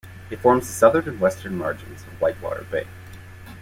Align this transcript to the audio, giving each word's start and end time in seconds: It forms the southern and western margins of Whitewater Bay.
It 0.31 0.39
forms 0.39 0.65
the 0.65 0.73
southern 0.73 1.07
and 1.07 1.19
western 1.19 1.55
margins 1.55 2.01
of 2.01 2.19
Whitewater 2.19 2.65
Bay. 2.71 2.87